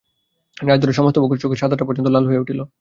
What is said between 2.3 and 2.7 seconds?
উঠিল।